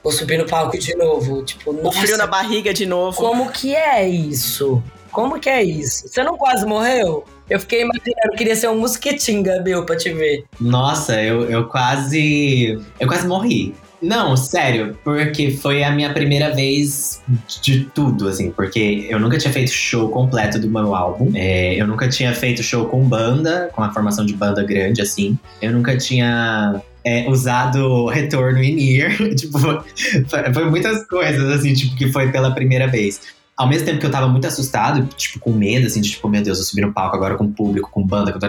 [0.04, 3.18] vou subir no palco de novo, tipo, o frio na barriga de novo.
[3.18, 4.82] Como que é isso?
[5.12, 6.08] Como que é isso?
[6.08, 7.26] Você não quase morreu?
[7.50, 10.46] Eu fiquei imaginando, eu queria ser um mosquitinho, Gabriel, pra te ver.
[10.60, 12.82] Nossa, eu, eu quase.
[12.98, 13.76] Eu quase morri.
[14.02, 17.22] Não, sério, porque foi a minha primeira vez
[17.62, 21.32] de tudo, assim, porque eu nunca tinha feito show completo do meu álbum.
[21.36, 25.38] É, eu nunca tinha feito show com banda, com a formação de banda grande, assim.
[25.62, 29.16] Eu nunca tinha é, usado retorno in ear.
[29.36, 33.22] tipo, foi, foi, muitas coisas, assim, tipo, que foi pela primeira vez.
[33.56, 36.42] Ao mesmo tempo que eu tava muito assustado, tipo, com medo, assim, de tipo, meu
[36.42, 38.40] Deus, eu subi no palco agora com público, com banda, com...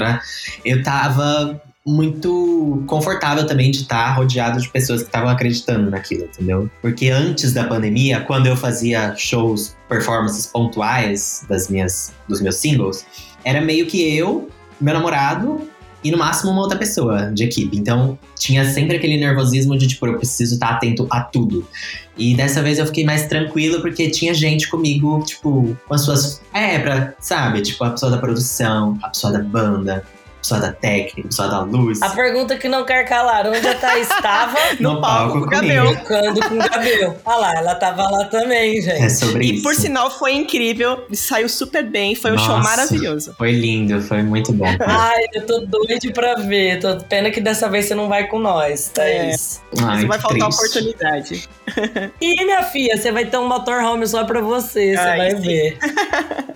[0.65, 6.71] eu tava muito confortável também de estar rodeado de pessoas que estavam acreditando naquilo, entendeu?
[6.81, 13.05] Porque antes da pandemia, quando eu fazia shows, performances pontuais das minhas, dos meus singles,
[13.45, 14.49] era meio que eu,
[14.81, 15.69] meu namorado
[16.05, 17.77] e no máximo uma outra pessoa de equipe.
[17.77, 21.67] Então tinha sempre aquele nervosismo de tipo, eu preciso estar atento a tudo.
[22.17, 26.43] E dessa vez eu fiquei mais tranquilo porque tinha gente comigo, tipo, com as suas.
[26.53, 27.63] É, pra, sabe?
[27.63, 30.05] Tipo, a pessoa da produção, a pessoa da banda,
[30.43, 32.03] pessoa da técnica, pessoa da luz.
[32.03, 34.59] A pergunta que não quer calar, onde a Thaís estava?
[34.81, 35.97] no, no palco, palco com o Gabriel.
[35.97, 37.17] Tocando com o Gabriel.
[37.25, 39.03] Ah lá, ela tava lá também, gente.
[39.03, 39.63] É sobre e isso.
[39.63, 43.35] por sinal foi incrível, saiu super bem, foi um Nossa, show maravilhoso.
[43.39, 44.67] Foi lindo, foi muito bom.
[44.81, 46.81] Ai, eu tô doido pra ver.
[46.81, 49.63] Tô pena que dessa vez você não vai com nós, Thaís.
[49.79, 49.83] É.
[49.85, 50.59] Ai, vai faltar triste.
[50.59, 51.49] oportunidade.
[52.21, 55.41] E minha filha, você vai ter um motorhome só pra você, você vai sim.
[55.41, 55.79] ver.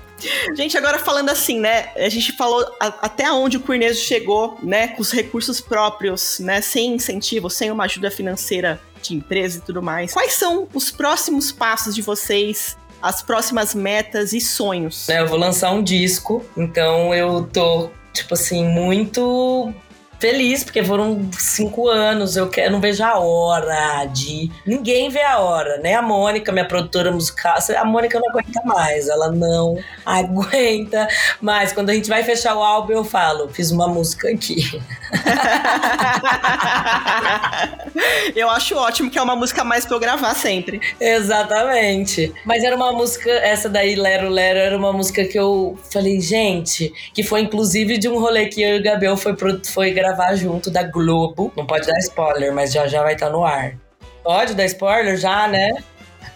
[0.54, 1.90] Gente, agora falando assim, né?
[1.96, 4.88] A gente falou a, até onde o Queernejo chegou, né?
[4.88, 6.60] Com os recursos próprios, né?
[6.60, 10.12] Sem incentivo, sem uma ajuda financeira de empresa e tudo mais.
[10.12, 12.76] Quais são os próximos passos de vocês?
[13.00, 15.08] As próximas metas e sonhos?
[15.08, 19.72] É, eu vou lançar um disco, então eu tô, tipo assim, muito
[20.18, 22.36] feliz, porque foram cinco anos.
[22.36, 24.50] Eu, quero, eu não vejo a hora de.
[24.66, 25.94] Ninguém vê a hora, né?
[25.94, 27.56] A Mônica, minha produtora musical.
[27.76, 31.06] A Mônica não aguenta mais, ela não aguenta.
[31.40, 34.80] Mas quando a gente vai fechar o álbum, eu falo: fiz uma música aqui.
[38.34, 40.80] eu acho ótimo que é uma música mais pra eu gravar sempre.
[41.00, 42.32] Exatamente.
[42.44, 46.92] Mas era uma música, essa daí, Lero Lero, era uma música que eu falei, gente,
[47.14, 50.36] que foi inclusive de um rolê que eu e o Gabriel foi, foi gravar gravar
[50.36, 51.52] junto da Globo.
[51.56, 53.76] Não pode dar spoiler, mas já já vai estar tá no ar.
[54.22, 55.76] Pode dar spoiler já, né?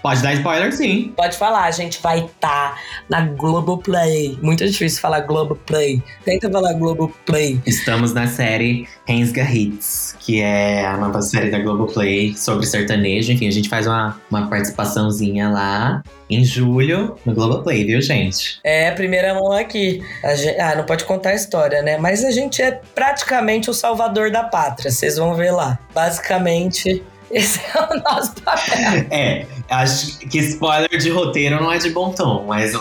[0.02, 1.12] Pode dar spoiler, sim.
[1.16, 4.38] Pode falar, a gente vai estar tá na Globoplay.
[4.42, 6.02] Muito difícil falar Globoplay.
[6.24, 7.60] Tenta falar Globoplay.
[7.66, 13.32] Estamos na série Rensga Hits, que é a nova série da Globoplay sobre sertanejo.
[13.32, 18.60] Enfim, a gente faz uma, uma participaçãozinha lá em julho no Globoplay, viu, gente?
[18.64, 20.02] É, primeira mão aqui.
[20.36, 21.98] Gente, ah, não pode contar a história, né?
[21.98, 25.78] Mas a gente é praticamente o salvador da pátria, vocês vão ver lá.
[25.92, 29.06] Basicamente, esse é o nosso papel.
[29.10, 32.72] É, acho que spoiler de roteiro não é de bom tom, mas.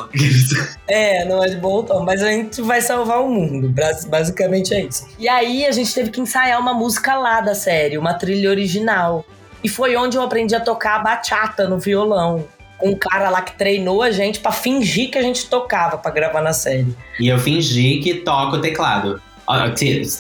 [0.88, 3.73] é, não é de bom tom, mas a gente vai salvar o mundo.
[4.07, 5.07] Basicamente é isso.
[5.19, 9.23] E aí a gente teve que ensaiar uma música lá da série, uma trilha original.
[9.63, 12.47] E foi onde eu aprendi a tocar a bachata no violão.
[12.81, 16.41] Um cara lá que treinou a gente para fingir que a gente tocava para gravar
[16.41, 16.95] na série.
[17.19, 19.21] E eu fingi que toco o teclado.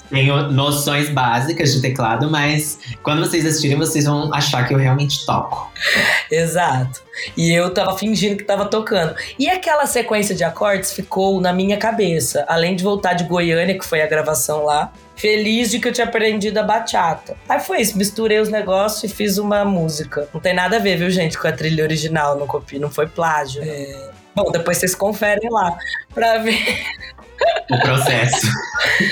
[0.09, 5.25] Tenho noções básicas de teclado, mas quando vocês assistirem, vocês vão achar que eu realmente
[5.25, 5.71] toco.
[6.31, 7.01] Exato.
[7.37, 9.13] E eu tava fingindo que tava tocando.
[9.37, 12.43] E aquela sequência de acordes ficou na minha cabeça.
[12.47, 16.07] Além de voltar de Goiânia, que foi a gravação lá, feliz de que eu tinha
[16.07, 17.35] aprendido a bachata.
[17.47, 20.27] Aí foi isso, misturei os negócios e fiz uma música.
[20.33, 23.05] Não tem nada a ver, viu, gente, com a trilha original, não copio, não foi
[23.05, 23.61] plágio.
[23.63, 24.09] É...
[24.35, 25.77] Bom, depois vocês conferem lá
[26.13, 26.85] pra ver.
[27.69, 28.47] O processo.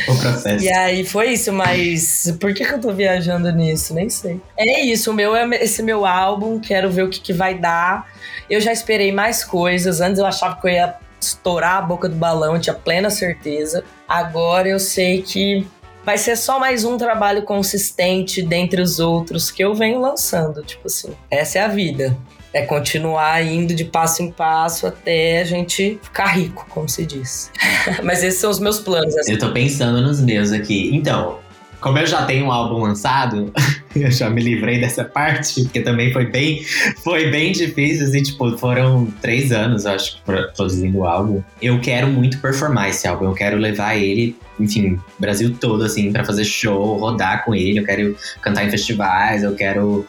[0.08, 0.66] o processo.
[0.66, 3.94] E aí foi isso, mas por que, que eu tô viajando nisso?
[3.94, 4.42] Nem sei.
[4.58, 8.08] É isso, o meu é esse meu álbum, quero ver o que, que vai dar.
[8.50, 10.02] Eu já esperei mais coisas.
[10.02, 13.84] Antes eu achava que eu ia estourar a boca do balão, eu tinha plena certeza.
[14.08, 15.68] Agora eu sei que
[16.04, 20.64] vai ser só mais um trabalho consistente dentre os outros que eu venho lançando.
[20.64, 22.18] Tipo assim, essa é a vida.
[22.58, 27.52] É continuar indo de passo em passo até a gente ficar rico, como se diz.
[28.04, 29.16] Mas esses são os meus planos.
[29.16, 29.34] Assim.
[29.34, 30.90] Eu tô pensando nos meus aqui.
[30.92, 31.38] Então,
[31.80, 33.54] como eu já tenho um álbum lançado,
[33.96, 36.64] eu já me livrei dessa parte, porque também foi bem,
[37.04, 41.44] foi bem difícil, assim, tipo, foram três anos, acho, produzindo o álbum.
[41.62, 46.24] Eu quero muito performar esse álbum, eu quero levar ele, enfim, Brasil todo, assim, para
[46.24, 50.06] fazer show, rodar com ele, eu quero cantar em festivais, eu quero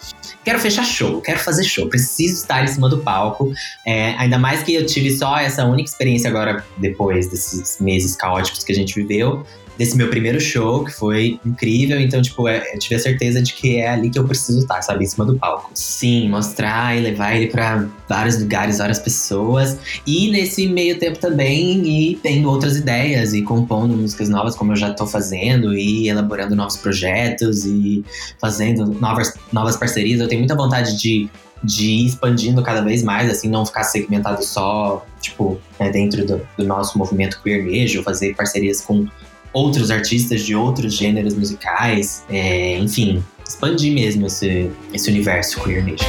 [0.48, 3.52] quero fechar show, quero fazer show, preciso estar em cima do palco.
[3.84, 8.64] É, ainda mais que eu tive só essa única experiência agora, depois desses meses caóticos
[8.64, 9.44] que a gente viveu,
[9.78, 12.00] desse meu primeiro show, que foi incrível.
[12.00, 14.82] Então, tipo, é, eu tive a certeza de que é ali que eu preciso estar,
[14.82, 15.04] sabe?
[15.04, 15.70] Em cima do palco.
[15.72, 19.78] Sim, mostrar e levar ele para vários lugares, várias pessoas.
[20.04, 24.76] E nesse meio tempo também ir tendo outras ideias e compondo músicas novas, como eu
[24.76, 28.04] já tô fazendo, e elaborando novos projetos e
[28.40, 30.20] fazendo novas, novas parcerias.
[30.20, 31.30] Eu tenho muita vontade de
[31.62, 36.46] de ir expandindo cada vez mais, assim, não ficar segmentado só, tipo, né, dentro do,
[36.56, 39.06] do, nosso movimento queernejo, fazer parcerias com
[39.52, 46.06] outros artistas de outros gêneros musicais, é, enfim, expandir mesmo esse, esse universo queer nation.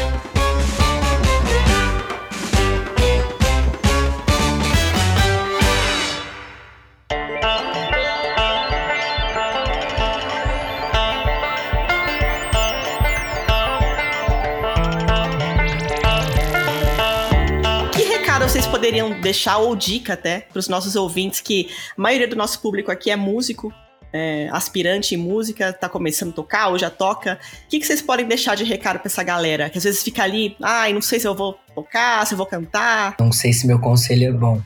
[18.89, 22.91] Poderiam deixar, ou dica até, para os nossos ouvintes, que a maioria do nosso público
[22.91, 23.71] aqui é músico,
[24.11, 27.39] é, aspirante em música, tá começando a tocar ou já toca.
[27.65, 29.69] O que, que vocês podem deixar de recado para essa galera?
[29.69, 32.37] Que às vezes fica ali, ai, ah, não sei se eu vou tocar, se eu
[32.37, 33.15] vou cantar.
[33.19, 34.59] Não sei se meu conselho é bom.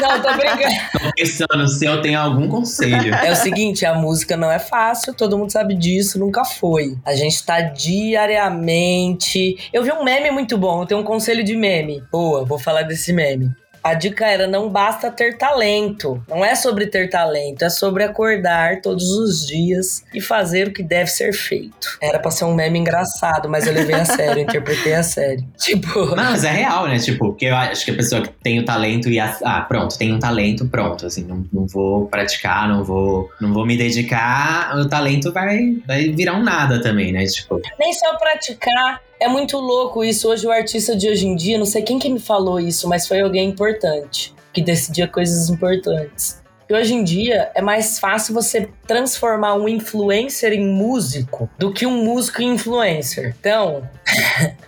[0.00, 0.74] Não, tô brincando.
[0.92, 3.14] Tô pensando se eu tenho algum conselho.
[3.14, 6.96] É o seguinte, a música não é fácil, todo mundo sabe disso, nunca foi.
[7.04, 9.56] A gente tá diariamente.
[9.72, 12.02] Eu vi um meme muito bom, eu tenho um conselho de meme.
[12.12, 13.50] Boa, vou falar desse meme.
[13.86, 16.20] A dica era: não basta ter talento.
[16.28, 20.82] Não é sobre ter talento, é sobre acordar todos os dias e fazer o que
[20.82, 21.96] deve ser feito.
[22.02, 25.46] Era pra ser um meme engraçado, mas eu levei a sério, interpretei a sério.
[25.56, 26.04] Tipo.
[26.16, 26.98] Não, mas é real, né?
[26.98, 29.20] Tipo, porque eu acho que a pessoa que tem o talento e.
[29.20, 31.06] A, ah, pronto, tem um talento, pronto.
[31.06, 36.08] Assim, não, não vou praticar, não vou, não vou me dedicar, o talento vai, vai
[36.08, 37.24] virar um nada também, né?
[37.26, 37.62] Tipo.
[37.78, 40.28] Nem só praticar, é muito louco isso.
[40.28, 43.06] Hoje, o artista de hoje em dia, não sei quem que me falou isso, mas
[43.06, 46.42] foi alguém importante, que decidia coisas importantes.
[46.68, 51.86] E hoje em dia é mais fácil você transformar um influencer em músico do que
[51.86, 53.36] um músico em influencer.
[53.38, 53.88] Então,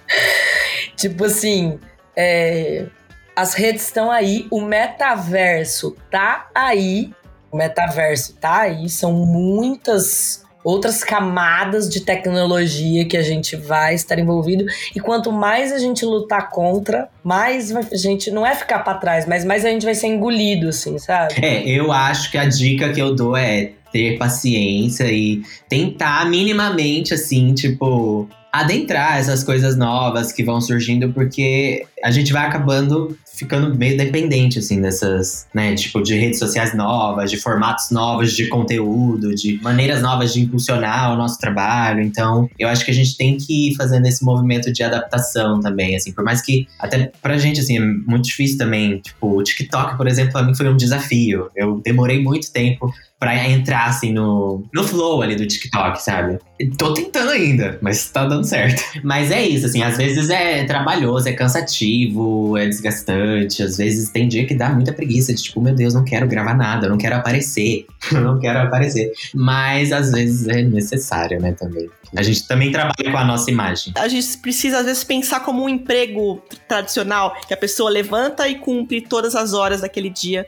[0.94, 1.80] tipo assim,
[2.16, 2.86] é,
[3.34, 7.12] as redes estão aí, o metaverso tá aí.
[7.50, 14.18] O metaverso tá aí, são muitas outras camadas de tecnologia que a gente vai estar
[14.18, 14.66] envolvido.
[14.94, 19.26] E quanto mais a gente lutar contra, mais a gente não é ficar para trás,
[19.26, 21.34] mas mais a gente vai ser engolido, assim, sabe?
[21.40, 27.14] É, eu acho que a dica que eu dou é ter paciência e tentar minimamente,
[27.14, 33.74] assim, tipo, adentrar essas coisas novas que vão surgindo, porque a gente vai acabando ficando
[33.76, 39.34] meio dependente, assim, dessas, né, tipo, de redes sociais novas, de formatos novos de conteúdo,
[39.34, 42.02] de maneiras novas de impulsionar o nosso trabalho.
[42.02, 45.94] Então, eu acho que a gente tem que ir fazendo esse movimento de adaptação também,
[45.94, 49.96] assim, por mais que, até pra gente, assim, é muito difícil também, tipo, o TikTok,
[49.96, 51.48] por exemplo, pra mim foi um desafio.
[51.54, 56.38] Eu demorei muito tempo pra entrar, assim, no, no flow ali do TikTok, sabe?
[56.78, 58.82] Tô tentando ainda, mas tá dando certo.
[59.02, 63.08] Mas é isso, assim, às vezes é trabalhoso, é cansativo, é desgastante.
[63.36, 66.54] Às vezes tem dia que dá muita preguiça de tipo, meu Deus, não quero gravar
[66.54, 69.12] nada, não quero aparecer, não quero aparecer.
[69.34, 71.88] Mas às vezes é necessário, né, também.
[72.16, 73.92] A gente também trabalha com a nossa imagem.
[73.96, 78.56] A gente precisa, às vezes, pensar como um emprego tradicional, que a pessoa levanta e
[78.56, 80.46] cumpre todas as horas daquele dia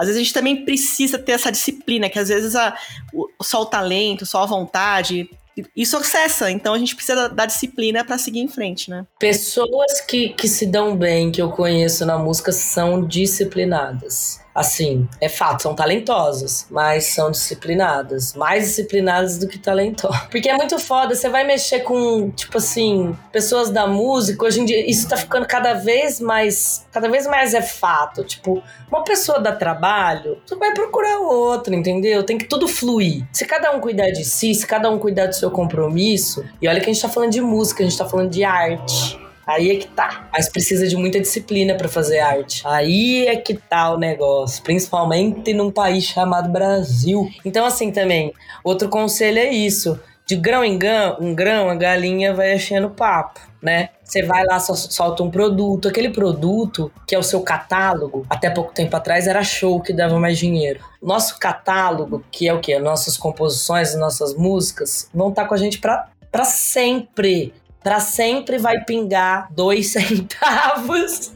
[0.00, 2.74] às vezes a gente também precisa ter essa disciplina, que às vezes a,
[3.12, 5.28] o, só o talento, só a vontade,
[5.76, 9.06] isso acessa, então a gente precisa da disciplina para seguir em frente, né?
[9.18, 15.28] Pessoas que, que se dão bem, que eu conheço na música, são disciplinadas assim, é
[15.28, 18.34] fato, são talentosas, mas são disciplinadas.
[18.34, 20.22] Mais disciplinadas do que talentosas.
[20.30, 24.64] Porque é muito foda, você vai mexer com, tipo assim, pessoas da música, hoje em
[24.64, 28.24] dia isso tá ficando cada vez mais, cada vez mais é fato.
[28.24, 32.22] Tipo, uma pessoa dá trabalho, você vai procurar outra, entendeu?
[32.22, 33.26] Tem que tudo fluir.
[33.32, 36.80] Se cada um cuidar de si, se cada um cuidar do seu compromisso, e olha
[36.80, 39.18] que a gente tá falando de música, a gente tá falando de arte.
[39.50, 40.28] Aí é que tá.
[40.32, 42.62] Mas precisa de muita disciplina para fazer arte.
[42.64, 44.62] Aí é que tá o negócio.
[44.62, 47.28] Principalmente num país chamado Brasil.
[47.44, 48.32] Então, assim também,
[48.62, 49.98] outro conselho é isso.
[50.24, 53.88] De grão em grão, um grão, a galinha vai enchendo papo, né?
[54.04, 55.88] Você vai lá, solta um produto.
[55.88, 60.20] Aquele produto, que é o seu catálogo, até pouco tempo atrás era show que dava
[60.20, 60.78] mais dinheiro.
[61.02, 62.78] Nosso catálogo, que é o quê?
[62.78, 67.52] Nossas composições, nossas músicas, vão estar tá com a gente para sempre
[67.82, 71.32] para sempre vai pingar dois centavos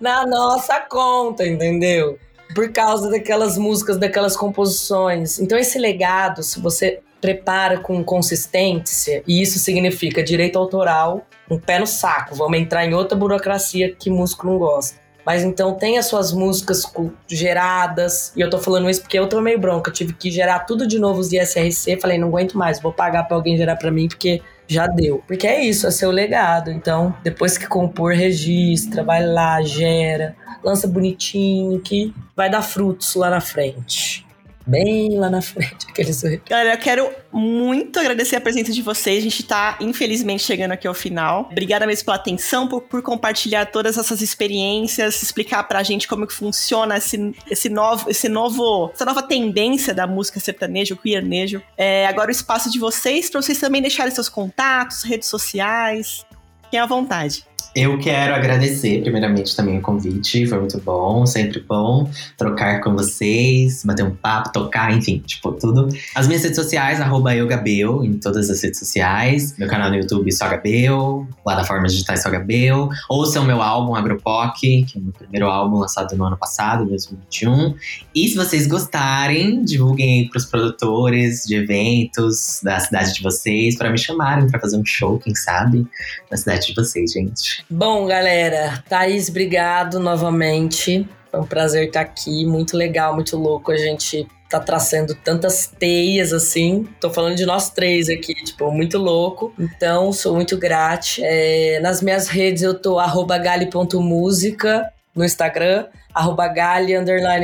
[0.00, 2.18] na nossa conta, entendeu?
[2.54, 5.38] Por causa daquelas músicas, daquelas composições.
[5.38, 11.78] Então, esse legado, se você prepara com consistência, e isso significa direito autoral, um pé
[11.78, 15.00] no saco, vamos entrar em outra burocracia que músico não gosta.
[15.24, 16.84] Mas então tem as suas músicas
[17.26, 20.60] geradas, e eu tô falando isso porque eu tô meio bronca, eu tive que gerar
[20.60, 23.90] tudo de novo os ISRC, falei, não aguento mais, vou pagar para alguém gerar para
[23.90, 25.22] mim, porque já deu.
[25.26, 26.70] Porque é isso, é seu legado.
[26.70, 33.30] Então, depois que compor, registra, vai lá, gera, lança bonitinho, que vai dar frutos lá
[33.30, 34.25] na frente
[34.66, 35.86] bem lá na frente.
[35.88, 36.22] Aqueles...
[36.48, 39.18] Galera, eu quero muito agradecer a presença de vocês.
[39.18, 41.48] A gente tá, infelizmente, chegando aqui ao final.
[41.50, 46.34] Obrigada mesmo pela atenção, por, por compartilhar todas essas experiências, explicar pra gente como que
[46.34, 51.62] funciona esse, esse novo, esse novo, essa nova tendência da música sertaneja, o queernejo.
[51.76, 56.26] É, agora o espaço de vocês, para vocês também deixarem seus contatos, redes sociais.
[56.64, 57.44] Fiquem à vontade.
[57.76, 60.46] Eu quero agradecer, primeiramente, também o convite.
[60.46, 65.86] Foi muito bom, sempre bom trocar com vocês, bater um papo, tocar, enfim, tipo, tudo.
[66.14, 69.54] As minhas redes sociais, arroba eugabel, em todas as redes sociais.
[69.58, 71.28] Meu canal no YouTube, Sogabel.
[71.44, 72.88] Plataformas digitais Sogabel.
[73.10, 77.74] Ouçam meu álbum, Agropoc, que é o meu primeiro álbum lançado no ano passado, 2021.
[78.14, 83.90] E se vocês gostarem, divulguem aí pros produtores de eventos da cidade de vocês, para
[83.90, 85.86] me chamarem para fazer um show, quem sabe,
[86.30, 87.65] na cidade de vocês, gente.
[87.68, 91.08] Bom, galera, Thaís, obrigado novamente.
[91.32, 93.72] Foi um prazer estar aqui, muito legal, muito louco.
[93.72, 96.88] A gente tá traçando tantas teias assim.
[97.00, 99.52] Tô falando de nós três aqui, tipo, muito louco.
[99.58, 101.06] Então, sou muito grata.
[101.18, 102.98] É, nas minhas redes eu tô
[103.42, 106.96] gali.música no Instagram, arroba gali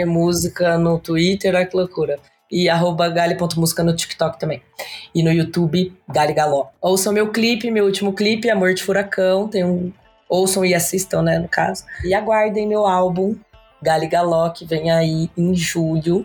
[0.05, 2.21] música no Twitter, olha que loucura
[2.53, 4.63] e arroba gali.música no TikTok também.
[5.15, 6.67] E no YouTube, Gali Galó.
[6.83, 9.49] Ouçam meu clipe, meu último clipe, Amor de Furacão.
[9.49, 9.91] Tem um
[10.33, 11.85] ouçam e assistam, né, no caso.
[12.03, 13.37] E aguardem meu álbum
[13.83, 16.25] Gali Galó, que vem aí em julho.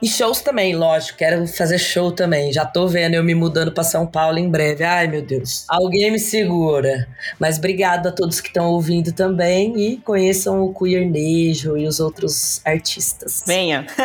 [0.00, 2.52] E shows também, lógico, quero fazer show também.
[2.52, 4.84] Já tô vendo eu me mudando para São Paulo em breve.
[4.84, 5.64] Ai, meu Deus.
[5.66, 7.08] Alguém me segura.
[7.38, 12.60] Mas obrigado a todos que estão ouvindo também e conheçam o Queernejo e os outros
[12.62, 13.42] artistas.
[13.46, 13.86] Venha.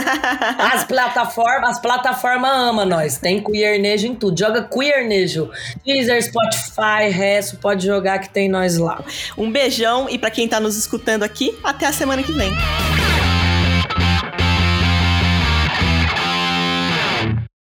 [0.74, 3.18] as plataformas, as plataformas amam nós.
[3.18, 4.40] Tem Queernejo em tudo.
[4.40, 5.50] Joga Queernejo.
[5.86, 9.04] Deezer, Spotify, resto, pode jogar que tem nós lá.
[9.38, 12.52] Um beijão e para quem tá nos escutando aqui, até a semana que vem.